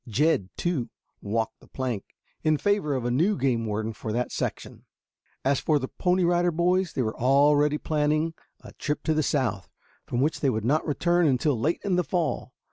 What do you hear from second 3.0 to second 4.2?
a new game warden for